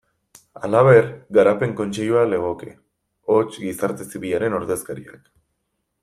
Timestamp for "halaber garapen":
0.67-1.75